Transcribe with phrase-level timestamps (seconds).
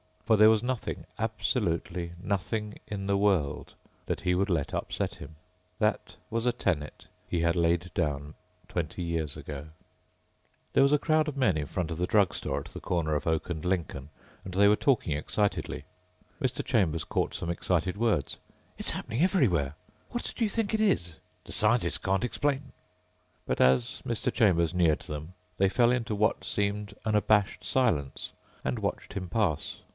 [0.25, 1.05] For there was nothing...
[1.19, 3.73] absolutely nothing in the world...
[4.05, 5.35] that he would let upset him.
[5.77, 8.33] That was a tenet he had laid down
[8.69, 9.67] twenty years ago.
[10.73, 13.27] There was a crowd of men in front of the drugstore at the corner of
[13.27, 14.09] Oak and Lincoln
[14.45, 15.83] and they were talking excitedly.
[16.41, 16.63] Mr.
[16.65, 18.37] Chambers caught some excited words:
[18.77, 19.75] "It's happening everywhere....
[20.11, 21.15] What do you think it is....
[21.43, 22.71] The scientists can't explain...."
[23.45, 24.33] But as Mr.
[24.33, 28.31] Chambers neared them they fell into what seemed an abashed silence
[28.63, 29.75] and watched him pass.